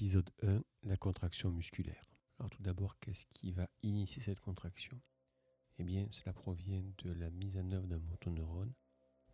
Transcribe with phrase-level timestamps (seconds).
[0.00, 2.06] Épisode 1 La contraction musculaire.
[2.38, 4.98] Alors tout d'abord, qu'est-ce qui va initier cette contraction?
[5.78, 8.72] Eh bien, cela provient de la mise en œuvre d'un motoneurone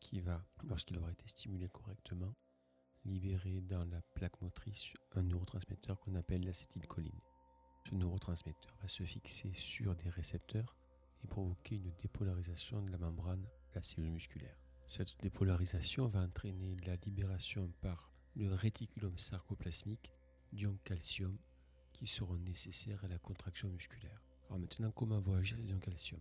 [0.00, 2.34] qui va, lorsqu'il aura été stimulé correctement,
[3.04, 7.20] libérer dans la plaque motrice un neurotransmetteur qu'on appelle l'acétylcholine.
[7.88, 10.74] Ce neurotransmetteur va se fixer sur des récepteurs
[11.22, 13.46] et provoquer une dépolarisation de la membrane
[13.76, 14.58] la cellule musculaire.
[14.88, 20.12] Cette dépolarisation va entraîner la libération par le réticulum sarcoplasmique
[20.52, 21.36] d'ions calcium
[21.92, 24.22] qui seront nécessaires à la contraction musculaire.
[24.48, 26.20] Alors maintenant, comment vont agir ces ions calcium?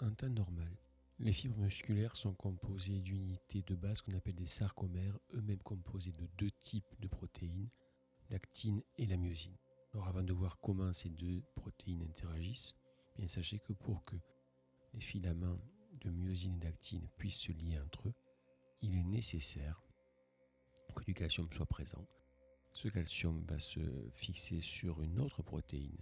[0.00, 0.76] En temps normal,
[1.18, 6.26] les fibres musculaires sont composées d'unités de base qu'on appelle des sarcomères, eux-mêmes composés de
[6.38, 7.70] deux types de protéines,
[8.30, 9.56] l'actine et la myosine.
[9.92, 12.74] Alors avant de voir comment ces deux protéines interagissent,
[13.16, 14.16] bien sachez que pour que
[14.92, 15.58] les filaments
[16.00, 18.14] de myosine et d'actine puissent se lier entre eux,
[18.82, 19.80] il est nécessaire
[20.94, 22.06] que du calcium soit présent
[22.74, 23.80] ce calcium va se
[24.14, 25.96] fixer sur une autre protéine,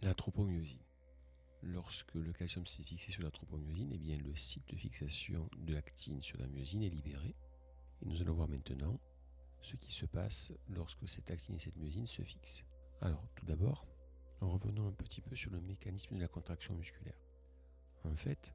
[0.00, 0.78] la tropomyosine.
[1.62, 5.74] Lorsque le calcium s'est fixé sur la tropomyosine, eh bien le site de fixation de
[5.74, 7.34] l'actine sur la myosine est libéré.
[8.00, 9.00] Et nous allons voir maintenant
[9.60, 12.64] ce qui se passe lorsque cette actine et cette myosine se fixent.
[13.00, 13.84] Alors, tout d'abord,
[14.40, 17.18] revenons un petit peu sur le mécanisme de la contraction musculaire.
[18.04, 18.54] En fait,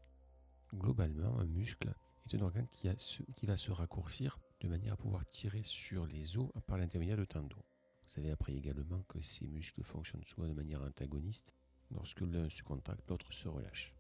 [0.74, 1.94] globalement, un muscle
[2.26, 2.90] est un organe qui,
[3.36, 7.26] qui va se raccourcir de manière à pouvoir tirer sur les os par l'intermédiaire de
[7.26, 7.64] tendons.
[8.04, 11.54] Vous savez après également que ces muscles fonctionnent souvent de manière antagoniste.
[11.92, 13.94] Lorsque l'un se contracte, l'autre se relâche.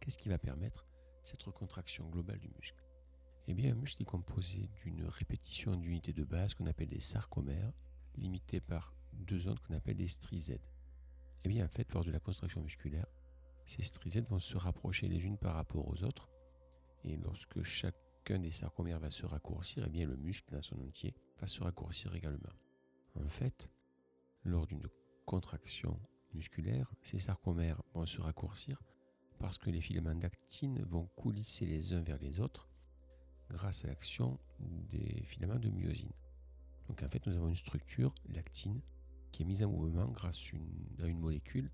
[0.00, 0.86] Qu'est-ce qui va permettre
[1.24, 2.84] cette recontraction globale du muscle?
[3.48, 7.72] Eh bien, un muscle est composé d'une répétition d'unités de base qu'on appelle des sarcomères,
[8.16, 10.66] limitées par deux zones qu'on appelle des strizèdes.
[11.44, 13.06] Eh bien, en fait, lors de la contraction musculaire,
[13.66, 16.30] ces strizèdes vont se rapprocher les unes par rapport aux autres,
[17.04, 17.96] et lorsque chaque
[18.36, 22.14] des sarcomères va se raccourcir, et bien le muscle dans son entier va se raccourcir
[22.14, 22.52] également.
[23.14, 23.70] En fait,
[24.44, 24.86] lors d'une
[25.24, 25.98] contraction
[26.34, 28.82] musculaire, ces sarcomères vont se raccourcir
[29.38, 32.68] parce que les filaments d'actine vont coulisser les uns vers les autres
[33.50, 36.12] grâce à l'action des filaments de myosine.
[36.88, 38.80] Donc en fait, nous avons une structure, l'actine,
[39.32, 40.40] qui est mise en mouvement grâce
[41.00, 41.70] à une molécule,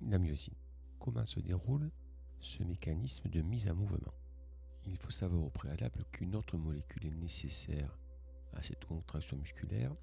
[0.00, 0.54] la myosine.
[0.98, 1.90] Comment se déroule
[2.40, 4.14] ce mécanisme de mise en mouvement?
[4.86, 7.98] Il faut savoir au préalable qu'une autre molécule est nécessaire
[8.52, 9.94] à cette contraction musculaire.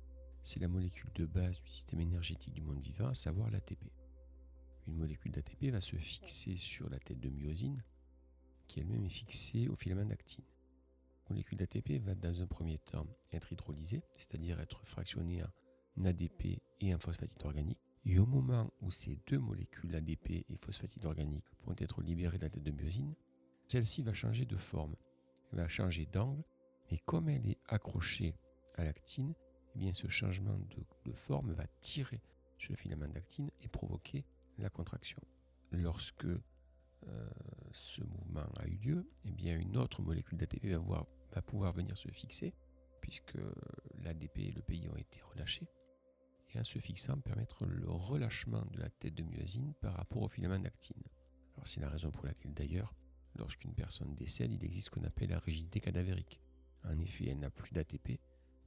[0.41, 3.91] C'est la molécule de base du système énergétique du monde vivant, à savoir l'ATP.
[4.87, 7.81] Une molécule d'ATP va se fixer sur la tête de myosine,
[8.67, 10.43] qui elle-même est fixée au filament d'actine.
[11.25, 15.41] La molécule d'ATP va dans un premier temps être hydrolysée, c'est-à-dire être fractionnée
[15.97, 17.79] en ADP et en phosphatide organique.
[18.05, 22.43] Et au moment où ces deux molécules ADP et phosphatide organique vont être libérées de
[22.43, 23.15] la tête de myosine,
[23.67, 24.95] celle-ci va changer de forme,
[25.51, 26.43] elle va changer d'angle,
[26.89, 28.35] et comme elle est accrochée
[28.75, 29.33] à l'actine,
[29.75, 30.57] eh bien ce changement
[31.05, 32.21] de, forme va tirer
[32.57, 34.25] sur le filament d'actine et provoquer
[34.57, 35.21] la contraction.
[35.71, 37.29] Lorsque euh,
[37.71, 42.09] ce mouvement a eu lieu, eh bien une autre molécule d'ATP va, pouvoir venir se
[42.09, 42.53] fixer,
[43.01, 43.37] puisque
[44.03, 45.67] l'ADP et le PI ont été relâchés,
[46.53, 50.29] et en se fixant permettre le relâchement de la tête de myosine par rapport au
[50.29, 51.01] filament d'actine.
[51.55, 52.93] Alors c'est la raison pour laquelle d'ailleurs
[53.35, 56.39] Lorsqu'une personne décède, il existe ce qu'on appelle la rigidité cadavérique.
[56.83, 58.19] En effet, elle n'a plus d'ATP,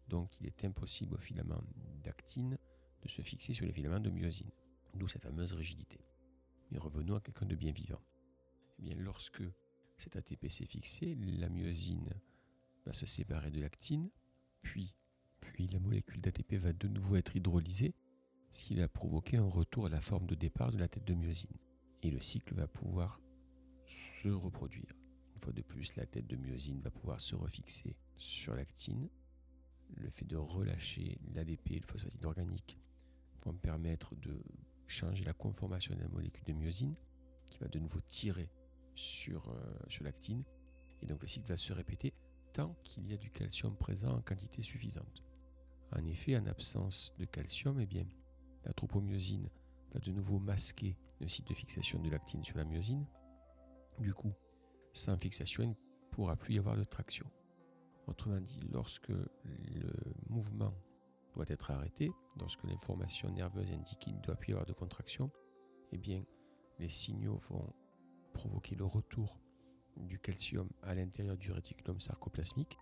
[0.08, 1.62] donc il est impossible au filament
[2.02, 2.58] d'actine
[3.02, 4.50] de se fixer sur les filaments de myosine,
[4.94, 6.00] d'où cette fameuse rigidité.
[6.70, 8.02] Mais revenons à quelqu'un de bien vivant.
[8.78, 9.42] Eh bien, lorsque
[9.98, 12.10] cet ATP s'est fixé, la myosine
[12.84, 14.10] va se séparer de l'actine,
[14.62, 14.94] puis,
[15.40, 17.94] puis la molécule d'ATP va de nouveau être hydrolysée,
[18.50, 21.14] ce qui va provoquer un retour à la forme de départ de la tête de
[21.14, 21.56] myosine.
[22.02, 23.20] Et le cycle va pouvoir
[24.30, 24.94] reproduire.
[25.34, 29.08] Une fois de plus, la tête de myosine va pouvoir se refixer sur l'actine.
[29.94, 32.78] Le fait de relâcher l'ADP et le phosphatide organique
[33.42, 34.42] vont permettre de
[34.86, 36.96] changer la conformation de la molécule de myosine
[37.44, 38.50] qui va de nouveau tirer
[38.94, 40.44] sur, euh, sur l'actine.
[41.02, 42.14] Et donc le cycle va se répéter
[42.52, 45.22] tant qu'il y a du calcium présent en quantité suffisante.
[45.92, 48.06] En effet, en absence de calcium, eh bien,
[48.64, 49.48] la tropomyosine
[49.92, 53.06] va de nouveau masquer le site de fixation de l'actine sur la myosine
[53.98, 54.32] du coup,
[54.92, 55.74] sans fixation, il ne
[56.10, 57.26] pourra plus y avoir de traction.
[58.06, 59.92] Autrement dit, lorsque le
[60.28, 60.72] mouvement
[61.34, 65.30] doit être arrêté, lorsque l'information nerveuse indique qu'il ne doit plus y avoir de contraction,
[65.92, 66.24] eh bien,
[66.78, 67.72] les signaux vont
[68.32, 69.38] provoquer le retour
[69.96, 72.78] du calcium à l'intérieur du réticulum sarcoplasmique.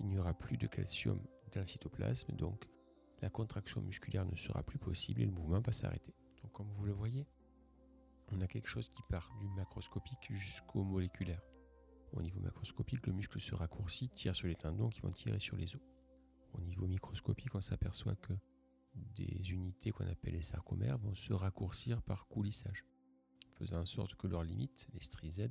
[0.00, 1.20] Il n'y aura plus de calcium
[1.52, 2.68] dans le cytoplasme, donc
[3.22, 6.12] la contraction musculaire ne sera plus possible et le mouvement va s'arrêter.
[6.42, 7.26] Donc comme vous le voyez,
[8.32, 11.42] on a quelque chose qui part du macroscopique jusqu'au moléculaire.
[12.12, 15.56] Au niveau macroscopique, le muscle se raccourcit, tire sur les tendons qui vont tirer sur
[15.56, 15.82] les os.
[16.52, 18.32] Au niveau microscopique, on s'aperçoit que
[19.48, 22.84] unités qu'on appelle les sarcomères vont se raccourcir par coulissage,
[23.58, 25.48] faisant en sorte que leurs limites, les stries Z,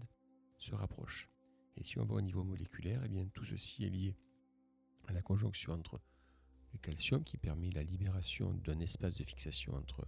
[0.57, 1.29] se rapprochent.
[1.75, 4.15] Et si on va au niveau moléculaire, eh bien, tout ceci est lié
[5.07, 6.01] à la conjonction entre
[6.71, 10.07] le calcium qui permet la libération d'un espace de fixation entre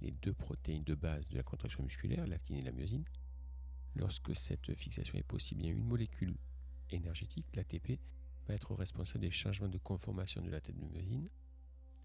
[0.00, 3.04] les deux protéines de base de la contraction musculaire, l'actine et la myosine.
[3.94, 6.36] Lorsque cette fixation est possible, une molécule
[6.90, 7.98] énergétique, l'ATP,
[8.46, 11.28] va être responsable des changements de conformation de la tête de myosine.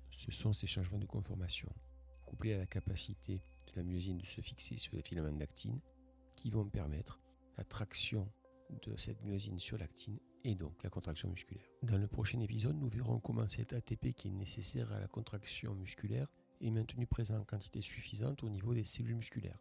[0.09, 1.69] Ce sont ces changements de conformation,
[2.25, 5.79] couplés à la capacité de la myosine de se fixer sur les filaments d'actine,
[6.35, 7.19] qui vont permettre
[7.57, 8.27] la traction
[8.83, 11.69] de cette myosine sur l'actine et donc la contraction musculaire.
[11.83, 15.75] Dans le prochain épisode, nous verrons comment cet ATP qui est nécessaire à la contraction
[15.75, 16.27] musculaire
[16.61, 19.59] est maintenu présent en quantité suffisante au niveau des cellules musculaires.